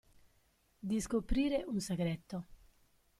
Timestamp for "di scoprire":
0.79-1.63